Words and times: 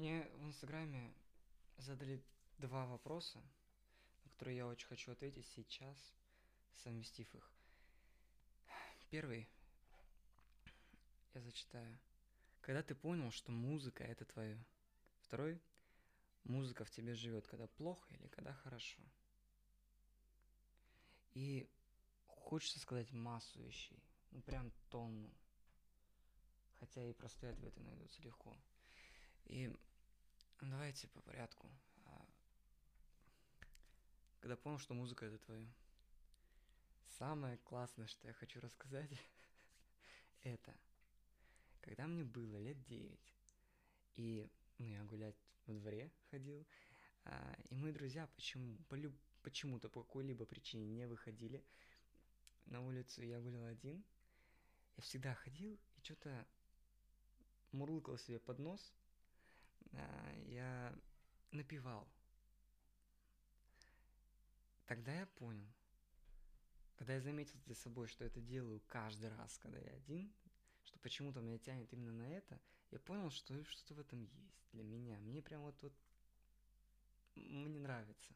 Мне 0.00 0.26
в 0.38 0.46
Инстаграме 0.46 1.12
задали 1.76 2.24
два 2.56 2.86
вопроса, 2.86 3.38
на 4.24 4.30
которые 4.30 4.56
я 4.56 4.66
очень 4.66 4.86
хочу 4.86 5.12
ответить 5.12 5.46
сейчас, 5.48 6.14
совместив 6.72 7.34
их. 7.34 7.52
Первый 9.10 9.46
я 11.34 11.42
зачитаю. 11.42 11.98
Когда 12.62 12.82
ты 12.82 12.94
понял, 12.94 13.30
что 13.30 13.52
музыка 13.52 14.02
это 14.02 14.24
твое. 14.24 14.64
Второй 15.20 15.60
музыка 16.44 16.86
в 16.86 16.90
тебе 16.90 17.14
живет, 17.14 17.46
когда 17.46 17.66
плохо 17.66 18.14
или 18.14 18.26
когда 18.28 18.54
хорошо. 18.54 19.02
И 21.32 21.68
хочется 22.26 22.80
сказать 22.80 23.12
массу 23.12 23.60
вещей, 23.60 24.02
ну 24.30 24.40
прям 24.40 24.72
тонну. 24.88 25.30
Хотя 26.78 27.04
и 27.04 27.12
простые 27.12 27.52
ответы 27.52 27.80
найдутся 27.82 28.22
легко. 28.22 28.56
И 29.44 29.70
давайте 30.70 31.08
по 31.08 31.20
порядку. 31.20 31.68
А, 32.06 32.26
когда 34.40 34.56
понял, 34.56 34.78
что 34.78 34.94
музыка 34.94 35.26
это 35.26 35.38
твое. 35.38 35.68
Самое 37.18 37.58
классное, 37.58 38.06
что 38.06 38.28
я 38.28 38.32
хочу 38.32 38.60
рассказать, 38.60 39.10
это 40.42 40.74
когда 41.80 42.06
мне 42.06 42.24
было 42.24 42.56
лет 42.56 42.82
9, 42.84 43.18
и 44.16 44.48
ну, 44.78 44.86
я 44.86 45.02
гулять 45.04 45.36
во 45.66 45.74
дворе 45.74 46.12
ходил, 46.30 46.64
а, 47.24 47.56
и 47.68 47.74
мы, 47.74 47.92
друзья, 47.92 48.28
почему, 48.28 48.76
по 48.88 48.94
люб, 48.94 49.14
почему-то 49.42 49.88
по 49.88 50.02
какой-либо 50.02 50.46
причине 50.46 50.86
не 50.86 51.06
выходили 51.06 51.64
на 52.66 52.80
улицу, 52.80 53.22
я 53.22 53.40
гулял 53.40 53.64
один, 53.64 54.04
я 54.96 55.02
всегда 55.02 55.34
ходил 55.34 55.78
и 55.96 56.00
что-то 56.02 56.46
мурлыкал 57.72 58.18
себе 58.18 58.38
под 58.38 58.58
нос, 58.60 58.94
я 59.92 60.94
напевал. 61.50 62.08
Тогда 64.86 65.12
я 65.14 65.26
понял, 65.26 65.72
когда 66.96 67.14
я 67.14 67.20
заметил 67.20 67.58
за 67.66 67.74
собой, 67.74 68.08
что 68.08 68.24
это 68.24 68.40
делаю 68.40 68.82
каждый 68.86 69.30
раз, 69.30 69.56
когда 69.58 69.78
я 69.78 69.92
один, 69.92 70.32
что 70.84 70.98
почему-то 70.98 71.40
меня 71.40 71.58
тянет 71.58 71.92
именно 71.92 72.12
на 72.12 72.28
это, 72.28 72.60
я 72.90 72.98
понял, 72.98 73.30
что 73.30 73.64
что-то 73.64 73.94
в 73.94 74.00
этом 74.00 74.22
есть 74.24 74.68
для 74.72 74.82
меня. 74.82 75.18
Мне 75.20 75.42
прям 75.42 75.62
вот, 75.62 75.80
вот 75.82 75.92
мне 77.36 77.78
нравится, 77.78 78.34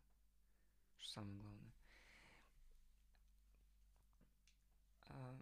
что 0.99 1.11
самое 1.11 1.39
главное. 1.39 1.73
А... 5.09 5.39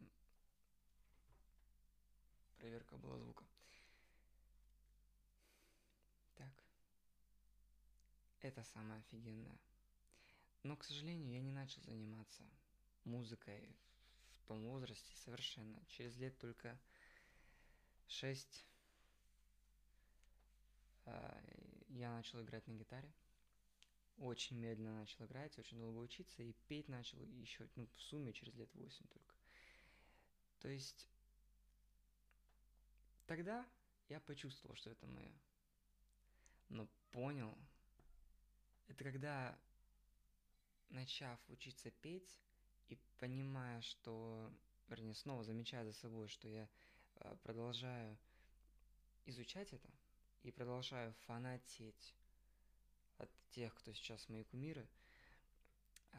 Проверка 2.63 2.97
была 2.97 3.19
звука. 3.19 3.45
Так. 6.37 6.65
Это 8.43 8.65
самое 8.65 8.99
офигенное. 8.99 9.57
Но, 10.65 10.77
к 10.77 10.85
сожалению, 10.85 11.33
я 11.33 11.41
не 11.41 11.53
начал 11.53 11.81
заниматься 11.83 12.43
музыкой 13.05 13.77
в 14.33 14.43
том 14.49 14.65
возрасте 14.67 15.17
совершенно. 15.25 15.81
Через 15.87 16.17
лет 16.17 16.37
только 16.39 16.79
шесть 18.09 18.67
а, 21.05 21.41
я 21.89 22.11
начал 22.11 22.43
играть 22.43 22.67
на 22.67 22.73
гитаре. 22.73 23.13
Очень 24.19 24.59
медленно 24.59 24.95
начал 24.95 25.25
играть, 25.25 25.57
очень 25.59 25.79
долго 25.79 25.99
учиться, 25.99 26.43
и 26.43 26.53
петь 26.69 26.89
начал 26.89 27.19
еще, 27.25 27.69
ну, 27.77 27.87
в 27.87 28.01
сумме 28.03 28.33
через 28.33 28.55
лет 28.55 28.73
восемь 28.75 29.07
только. 29.07 29.35
То 30.61 30.69
есть 30.69 31.09
тогда 33.27 33.67
я 34.09 34.21
почувствовал, 34.21 34.77
что 34.77 34.91
это 34.91 35.07
мое. 35.07 35.33
Но 36.69 36.89
понял, 37.11 37.57
это 38.89 39.05
когда, 39.05 39.59
начав 40.91 41.39
учиться 41.49 41.91
петь 41.91 42.39
и 42.89 42.99
понимая, 43.19 43.81
что, 43.83 44.53
вернее, 44.89 45.15
снова 45.15 45.45
замечая 45.45 45.85
за 45.85 45.93
собой, 45.93 46.29
что 46.29 46.49
я 46.49 46.69
Э, 47.17 47.37
продолжаю 47.43 48.19
изучать 49.27 49.73
это 49.73 49.89
и 50.43 50.51
продолжаю 50.51 51.13
фанатеть 51.27 52.15
от 53.19 53.31
тех, 53.51 53.75
кто 53.75 53.93
сейчас 53.93 54.29
мои 54.29 54.45
кумиры, 54.45 54.89
э, 56.13 56.19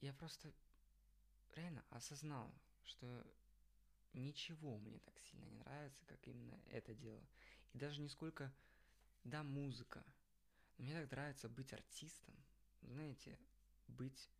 я 0.00 0.12
просто 0.12 0.52
реально 1.54 1.84
осознал, 1.90 2.52
что 2.84 3.26
ничего 4.12 4.78
мне 4.78 4.98
так 5.00 5.18
сильно 5.20 5.44
не 5.44 5.56
нравится, 5.56 6.04
как 6.06 6.26
именно 6.26 6.60
это 6.66 6.94
дело. 6.94 7.22
И 7.72 7.78
даже 7.78 8.00
не 8.00 8.08
сколько, 8.08 8.52
да, 9.24 9.42
музыка. 9.42 10.04
Мне 10.78 10.94
так 10.94 11.10
нравится 11.10 11.48
быть 11.48 11.72
артистом, 11.72 12.34
знаете, 12.82 13.38
быть 13.86 14.30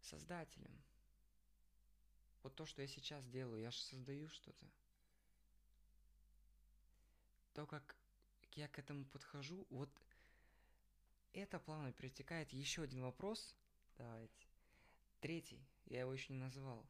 создателем– 0.00 0.82
вот 2.42 2.54
то, 2.54 2.64
что 2.64 2.82
я 2.82 2.88
сейчас 2.88 3.26
делаю, 3.26 3.60
я 3.60 3.70
же 3.70 3.78
создаю 3.78 4.28
что-то. 4.28 4.66
То, 7.52 7.66
как 7.66 7.96
я 8.52 8.68
к 8.68 8.78
этому 8.78 9.04
подхожу, 9.04 9.66
вот 9.70 9.90
это 11.32 11.58
плавно 11.58 11.92
перетекает 11.92 12.52
еще 12.52 12.82
один 12.82 13.02
вопрос. 13.02 13.56
Давайте. 13.96 14.46
Третий, 15.20 15.62
я 15.86 16.00
его 16.00 16.12
еще 16.14 16.32
не 16.32 16.38
назвал. 16.38 16.88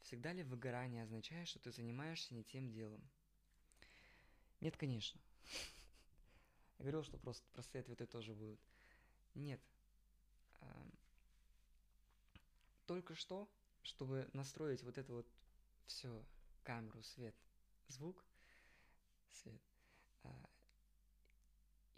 Всегда 0.00 0.32
ли 0.32 0.42
выгорание 0.42 1.04
означает, 1.04 1.48
что 1.48 1.58
ты 1.60 1.70
занимаешься 1.70 2.34
не 2.34 2.42
тем 2.42 2.70
делом? 2.70 3.08
Нет, 4.60 4.76
конечно. 4.76 5.20
Я 6.78 6.84
говорил, 6.84 7.02
что 7.02 7.18
просто 7.18 7.46
простые 7.52 7.80
ответы 7.80 8.06
тоже 8.06 8.34
будут. 8.34 8.60
Нет. 9.34 9.60
Только 12.86 13.14
что 13.14 13.48
чтобы 13.82 14.28
настроить 14.32 14.82
вот 14.82 14.98
это 14.98 15.12
вот 15.12 15.26
все, 15.86 16.24
камеру, 16.62 17.02
свет, 17.02 17.34
звук, 17.88 18.24
свет, 19.30 19.60
а, 20.24 20.48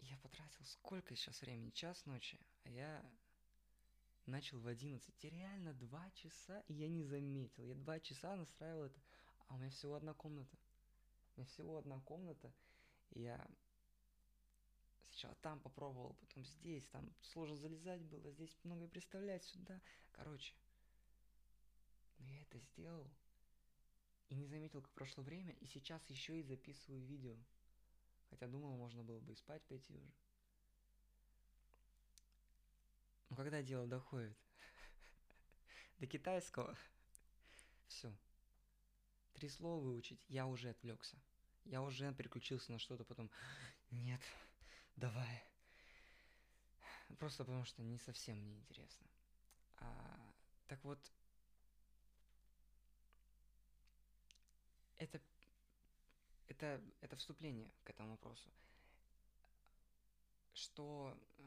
я 0.00 0.16
потратил 0.18 0.64
сколько 0.64 1.14
сейчас 1.16 1.40
времени? 1.40 1.70
Час 1.70 2.06
ночи, 2.06 2.38
а 2.64 2.70
я 2.70 3.04
начал 4.26 4.58
в 4.60 4.66
11. 4.66 5.24
И 5.24 5.30
реально 5.30 5.74
два 5.74 6.10
часа, 6.12 6.60
и 6.68 6.74
я 6.74 6.88
не 6.88 7.02
заметил. 7.02 7.64
Я 7.64 7.74
два 7.74 7.98
часа 8.00 8.36
настраивал 8.36 8.84
это, 8.84 9.00
а 9.48 9.54
у 9.54 9.58
меня 9.58 9.70
всего 9.70 9.94
одна 9.94 10.14
комната. 10.14 10.56
У 11.34 11.40
меня 11.40 11.46
всего 11.48 11.78
одна 11.78 12.00
комната, 12.00 12.52
и 13.10 13.22
я 13.22 13.44
сначала 15.10 15.34
там 15.36 15.60
попробовал, 15.60 16.14
потом 16.14 16.44
здесь, 16.44 16.86
там 16.88 17.12
сложно 17.22 17.56
залезать 17.56 18.02
было, 18.02 18.30
здесь 18.30 18.56
многое 18.62 18.88
представлять 18.88 19.44
сюда. 19.44 19.80
Короче, 20.12 20.54
но 22.18 22.26
я 22.26 22.42
это 22.42 22.58
сделал. 22.58 23.10
И 24.28 24.34
не 24.36 24.46
заметил, 24.46 24.80
как 24.80 24.92
прошло 24.92 25.24
время, 25.24 25.52
и 25.54 25.66
сейчас 25.66 26.08
еще 26.08 26.38
и 26.38 26.42
записываю 26.42 27.04
видео. 27.04 27.36
Хотя 28.28 28.46
думал, 28.46 28.76
можно 28.76 29.02
было 29.02 29.18
бы 29.18 29.32
и 29.32 29.36
спать 29.36 29.62
пойти 29.64 29.92
уже. 29.92 30.12
Но 33.28 33.36
когда 33.36 33.62
дело 33.62 33.86
доходит 33.88 34.36
до 35.98 36.06
китайского, 36.06 36.76
все. 37.88 38.12
Три 39.34 39.48
слова 39.48 39.80
выучить, 39.80 40.24
я 40.28 40.46
уже 40.46 40.70
отвлекся. 40.70 41.16
Я 41.64 41.82
уже 41.82 42.12
переключился 42.14 42.72
на 42.72 42.78
что-то 42.78 43.04
потом. 43.04 43.30
Нет, 43.90 44.20
давай. 45.00 45.42
Просто 47.18 47.44
потому 47.44 47.64
что 47.64 47.82
не 47.82 47.98
совсем 47.98 48.38
мне 48.38 48.56
интересно. 48.58 49.06
А, 49.78 50.32
так 50.68 50.82
вот, 50.84 50.98
это, 54.98 55.20
это, 56.48 56.80
это 57.00 57.16
вступление 57.16 57.72
к 57.84 57.90
этому 57.90 58.10
вопросу. 58.10 58.50
Что 60.52 61.18
э, 61.38 61.42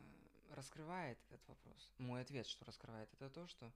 раскрывает 0.56 1.20
этот 1.30 1.48
вопрос? 1.48 1.92
Мой 2.00 2.22
ответ, 2.22 2.48
что 2.48 2.66
раскрывает, 2.66 3.14
это 3.14 3.30
то, 3.30 3.48
что 3.48 3.72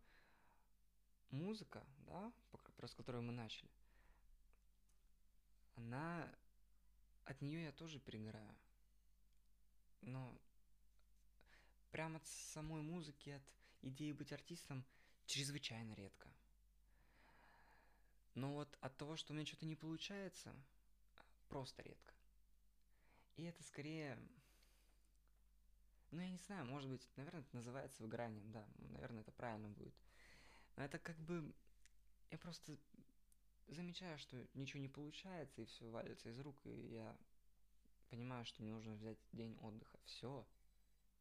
музыка, 1.29 1.85
да, 1.99 2.33
про 2.77 2.87
с 2.87 2.95
которой 2.95 3.21
мы 3.21 3.31
начали, 3.31 3.69
она 5.75 6.27
от 7.25 7.41
нее 7.41 7.65
я 7.65 7.71
тоже 7.71 7.99
перегораю. 7.99 8.55
Но 10.01 10.37
прямо 11.91 12.17
от 12.17 12.27
самой 12.27 12.81
музыки, 12.81 13.31
от 13.31 13.43
идеи 13.81 14.11
быть 14.11 14.31
артистом 14.31 14.85
чрезвычайно 15.25 15.93
редко. 15.93 16.29
Но 18.35 18.53
вот 18.53 18.77
от 18.81 18.95
того, 18.97 19.15
что 19.15 19.33
у 19.33 19.35
меня 19.35 19.45
что-то 19.45 19.65
не 19.65 19.75
получается, 19.75 20.53
просто 21.49 21.81
редко. 21.81 22.13
И 23.35 23.43
это 23.43 23.63
скорее... 23.63 24.17
Ну, 26.11 26.21
я 26.21 26.29
не 26.29 26.37
знаю, 26.37 26.65
может 26.65 26.89
быть, 26.89 27.05
наверное, 27.17 27.41
это 27.41 27.55
называется 27.55 28.01
выгоранием, 28.01 28.51
да, 28.51 28.65
наверное, 28.77 29.21
это 29.21 29.31
правильно 29.31 29.67
будет. 29.69 29.93
Но 30.75 30.83
это 30.83 30.99
как 30.99 31.17
бы... 31.17 31.53
Я 32.29 32.37
просто 32.37 32.77
замечаю, 33.67 34.17
что 34.17 34.47
ничего 34.53 34.81
не 34.81 34.89
получается, 34.89 35.61
и 35.61 35.65
все 35.65 35.89
валится 35.89 36.29
из 36.29 36.39
рук, 36.39 36.65
и 36.65 36.93
я 36.93 37.17
понимаю, 38.09 38.45
что 38.45 38.61
мне 38.61 38.71
нужно 38.71 38.95
взять 38.95 39.17
день 39.31 39.57
отдыха. 39.61 39.97
Все, 40.05 40.47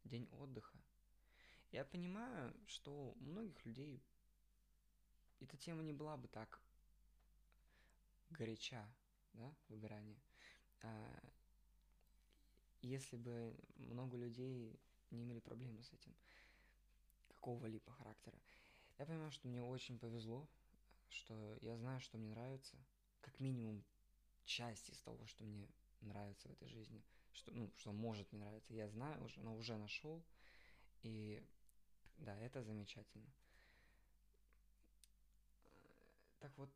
день 0.05 0.29
отдыха. 0.33 0.79
Я 1.73 1.85
понимаю, 1.85 2.55
что 2.67 2.93
у 2.93 3.25
многих 3.25 3.65
людей 3.67 4.03
эта 5.41 5.56
тема 5.56 5.83
не 5.83 5.93
была 5.93 6.17
бы 6.17 6.29
так 6.29 6.61
горяча, 8.31 8.88
да, 9.35 9.55
выгорание. 9.69 10.21
А, 10.83 11.21
если 12.83 13.17
бы 13.17 13.56
много 13.77 14.17
людей 14.17 14.79
не 15.11 15.23
имели 15.23 15.41
проблемы 15.41 15.83
с 15.83 15.93
этим, 15.93 16.15
какого-либо 17.29 17.93
характера. 17.93 18.37
Я 18.99 19.06
понимаю, 19.06 19.31
что 19.31 19.47
мне 19.49 19.62
очень 19.62 19.99
повезло, 19.99 20.49
что 21.11 21.56
я 21.61 21.77
знаю, 21.77 22.00
что 22.00 22.19
мне 22.19 22.29
нравится, 22.29 22.77
как 23.21 23.38
минимум 23.41 23.85
часть 24.44 24.91
из 24.91 24.99
того, 25.03 25.27
что 25.27 25.44
мне 25.44 25.69
нравится 26.01 26.49
в 26.49 26.53
этой 26.53 26.69
жизни, 26.69 27.03
что, 27.33 27.53
ну, 27.53 27.71
что 27.77 27.93
может 27.93 28.31
мне 28.33 28.41
нравиться, 28.41 28.75
я 28.75 28.89
знаю 28.89 29.23
уже, 29.25 29.41
но 29.41 29.57
уже 29.57 29.77
нашел, 29.77 30.23
и 31.03 31.43
да, 32.19 32.39
это 32.39 32.63
замечательно. 32.63 33.27
Так 36.41 36.57
вот, 36.59 36.71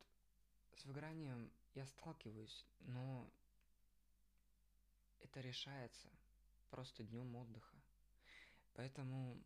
с 0.77 0.85
выгоранием 0.85 1.51
я 1.75 1.87
сталкиваюсь, 1.87 2.67
но 2.81 3.31
это 5.21 5.41
решается 5.41 6.09
просто 6.71 7.05
днем 7.05 7.35
отдыха. 7.37 7.77
Поэтому 8.75 9.43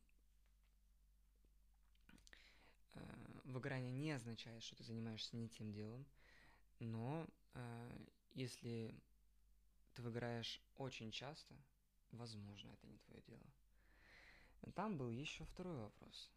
э, 2.95 3.01
выгорание 3.45 3.93
не 3.93 4.13
означает, 4.13 4.63
что 4.63 4.77
ты 4.77 4.85
занимаешься 4.85 5.37
не 5.37 5.49
тем 5.49 5.73
делом, 5.73 6.07
но 6.79 7.27
э, 7.55 8.07
если 8.35 8.95
ты 9.95 10.03
выгораешь 10.03 10.61
очень 10.77 11.11
часто, 11.11 11.55
возможно, 12.11 12.71
это 12.73 12.87
не 12.87 12.99
твое 12.99 13.23
дело. 13.23 13.47
Там 14.75 14.97
был 14.97 15.11
еще 15.11 15.45
второй 15.45 15.77
вопрос. 15.77 16.31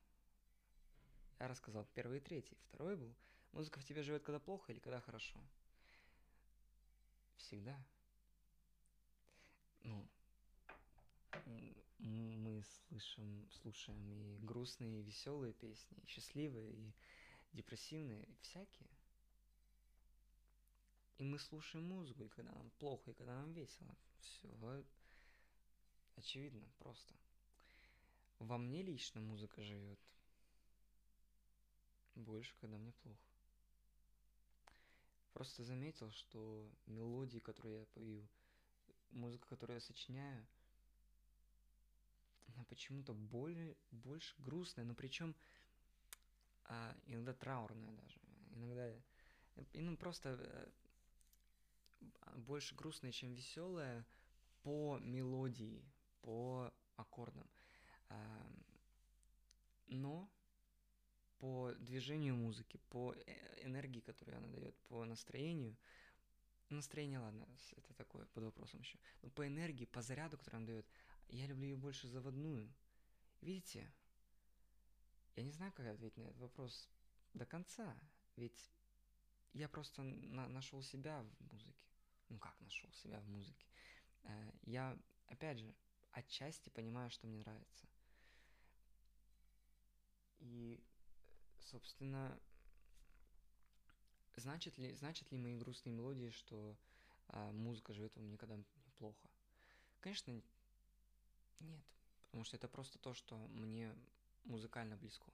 Я 1.39 1.47
рассказал 1.47 1.85
первый 1.93 2.17
и 2.17 2.21
третий. 2.21 2.57
Второй 2.67 2.95
был, 2.95 3.15
музыка 3.51 3.79
в 3.79 3.85
тебе 3.85 4.03
живет 4.03 4.23
когда 4.23 4.39
плохо 4.39 4.71
или 4.71 4.79
когда 4.79 4.99
хорошо? 4.99 5.39
Всегда. 7.37 7.83
Ну, 9.83 10.07
мы 11.97 12.63
слышим, 12.63 13.49
слушаем 13.51 14.11
и 14.11 14.37
грустные, 14.39 14.99
и 14.99 15.03
веселые 15.03 15.53
песни, 15.53 15.97
и 16.03 16.07
счастливые, 16.07 16.73
и 16.73 16.93
депрессивные, 17.53 18.23
и 18.23 18.35
всякие. 18.41 18.89
И 21.17 21.23
мы 21.23 21.39
слушаем 21.39 21.85
музыку, 21.85 22.23
и 22.23 22.29
когда 22.29 22.51
нам 22.51 22.69
плохо, 22.79 23.11
и 23.11 23.13
когда 23.13 23.35
нам 23.35 23.51
весело. 23.53 23.95
Все 24.21 24.47
очевидно, 26.15 26.67
просто. 26.77 27.13
Во 28.39 28.57
мне 28.57 28.83
лично 28.83 29.21
музыка 29.21 29.61
живет 29.61 29.99
больше, 32.15 32.55
когда 32.59 32.77
мне 32.77 32.91
плохо. 32.91 33.21
Просто 35.33 35.63
заметил, 35.63 36.11
что 36.11 36.69
мелодии, 36.85 37.39
которые 37.39 37.79
я 37.79 37.85
пою, 37.87 38.27
музыка, 39.11 39.47
которую 39.47 39.77
я 39.77 39.81
сочиняю, 39.81 40.45
она 42.47 42.63
почему-то 42.65 43.13
более, 43.13 43.75
больше 43.91 44.35
грустная, 44.39 44.85
но 44.85 44.95
причем 44.95 45.35
а, 46.65 46.95
иногда 47.05 47.33
траурная 47.33 47.91
даже. 47.91 48.19
Иногда 48.51 48.91
ну, 49.73 49.95
просто 49.97 50.37
э, 50.39 50.69
больше 52.35 52.75
грустная, 52.75 53.11
чем 53.11 53.33
веселая 53.33 54.05
по 54.63 54.99
мелодии, 54.99 55.83
по 56.21 56.73
аккордам. 56.95 57.49
Но 59.87 60.29
по 61.39 61.73
движению 61.79 62.35
музыки, 62.35 62.79
по 62.89 63.13
э, 63.13 63.65
энергии, 63.65 63.99
которую 63.99 64.37
она 64.37 64.47
дает, 64.47 64.75
по 64.87 65.05
настроению, 65.05 65.77
настроение, 66.69 67.19
ладно, 67.19 67.47
это 67.75 67.93
такое 67.93 68.25
под 68.25 68.43
вопросом 68.45 68.79
еще, 68.79 68.97
но 69.21 69.29
по 69.29 69.47
энергии, 69.47 69.85
по 69.85 70.01
заряду, 70.01 70.37
который 70.37 70.57
она 70.57 70.65
дает, 70.65 70.85
я 71.29 71.45
люблю 71.45 71.67
ее 71.67 71.77
больше 71.77 72.07
заводную. 72.07 72.73
Видите? 73.41 73.91
Я 75.35 75.43
не 75.43 75.51
знаю, 75.51 75.71
как 75.73 75.85
ответить 75.85 76.17
на 76.17 76.23
этот 76.23 76.39
вопрос 76.39 76.89
до 77.33 77.45
конца, 77.45 77.95
ведь 78.35 78.71
я 79.53 79.69
просто 79.69 80.01
на 80.01 80.47
нашел 80.47 80.81
себя 80.81 81.23
в 81.39 81.51
музыке. 81.51 81.86
Ну 82.29 82.39
как 82.39 82.59
нашел 82.61 82.91
себя 82.93 83.19
в 83.19 83.27
музыке? 83.27 83.65
Э, 84.23 84.51
я, 84.63 84.97
опять 85.27 85.59
же, 85.59 85.73
отчасти 86.11 86.69
понимаю, 86.69 87.09
что 87.09 87.27
мне 87.27 87.37
нравится. 87.37 87.87
И, 90.39 90.83
собственно, 91.59 92.39
значит 94.35 94.77
ли, 94.77 94.93
значит 94.95 95.31
ли 95.31 95.37
мои 95.37 95.55
грустные 95.55 95.93
мелодии, 95.93 96.29
что 96.29 96.77
а, 97.27 97.51
музыка 97.51 97.93
живет 97.93 98.15
во 98.15 98.21
мне 98.21 98.31
никогда 98.31 98.55
неплохо? 98.55 99.29
Конечно, 99.99 100.41
нет. 101.59 101.83
Потому 102.25 102.43
что 102.43 102.55
это 102.55 102.67
просто 102.67 102.99
то, 102.99 103.13
что 103.13 103.37
мне 103.47 103.95
музыкально 104.43 104.95
близко. 104.95 105.31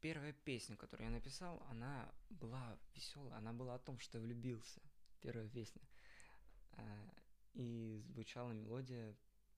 Первая 0.00 0.32
песня, 0.32 0.76
которую 0.76 1.08
я 1.08 1.12
написал, 1.14 1.62
она 1.68 2.12
была 2.30 2.78
веселая, 2.94 3.38
она 3.38 3.52
была 3.52 3.74
о 3.74 3.78
том, 3.78 3.98
что 3.98 4.18
я 4.18 4.24
влюбился. 4.24 4.80
Первая 5.20 5.48
песня. 5.48 5.80
А, 6.72 7.14
и 7.54 8.02
звучала 8.06 8.52
мелодия 8.52 9.16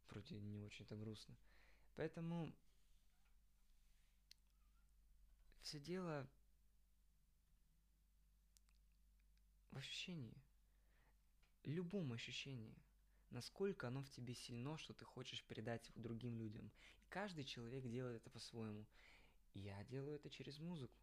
вроде 0.08 0.40
не 0.40 0.62
очень-то 0.62 0.96
грустно. 0.96 1.37
Поэтому 1.96 2.55
все 5.62 5.78
дело 5.78 6.28
в 9.70 9.76
ощущении, 9.76 10.37
любом 11.64 12.12
ощущении, 12.12 12.76
насколько 13.31 13.88
оно 13.88 14.02
в 14.02 14.11
тебе 14.11 14.34
сильно, 14.34 14.76
что 14.78 14.94
ты 14.94 15.05
хочешь 15.05 15.43
передать 15.44 15.90
другим 15.94 16.38
людям. 16.38 16.70
И 17.02 17.06
каждый 17.08 17.44
человек 17.44 17.87
делает 17.88 18.20
это 18.20 18.31
по-своему. 18.31 18.87
Я 19.55 19.82
делаю 19.84 20.16
это 20.16 20.31
через 20.31 20.58
музыку. 20.58 20.99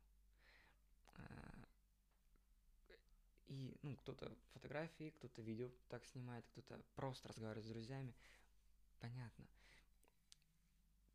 И, 3.51 3.77
ну, 3.81 3.98
кто-то 3.98 4.34
фотографии, 4.53 5.10
кто-то 5.10 5.41
видео 5.41 5.70
так 5.89 6.05
снимает, 6.05 6.46
кто-то 6.48 6.81
просто 6.96 7.27
разговаривает 7.27 7.65
с 7.65 7.70
друзьями. 7.70 8.15
Понятно. 9.00 9.46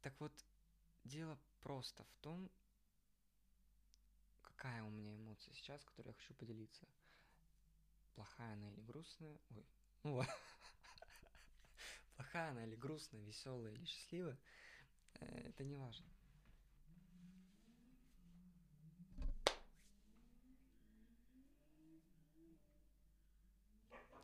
Так 0.02 0.12
вот, 0.20 0.32
дело 1.04 1.38
просто 1.62 2.04
в 2.04 2.14
том, 2.20 2.50
какая 4.42 4.82
у 4.82 4.90
меня 4.90 5.14
эмоция 5.14 5.54
сейчас, 5.54 5.82
которой 5.82 6.08
я 6.08 6.12
хочу 6.12 6.34
поделиться. 6.34 6.86
Плохая 8.14 8.52
она 8.52 8.70
или 8.70 8.82
грустная. 8.82 9.38
Ой, 9.48 9.66
ну 10.02 10.22
Плохая 12.16 12.50
она 12.50 12.66
или 12.66 12.76
грустная, 12.76 13.22
веселая 13.22 13.72
или 13.72 13.84
счастливая, 13.86 14.38
э, 15.20 15.48
это 15.48 15.64
не 15.64 15.76
важно. 15.76 16.04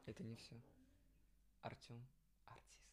Это 0.07 0.23
не 0.25 0.35
все. 0.37 0.61
Артем 1.61 2.05
артист. 2.47 2.92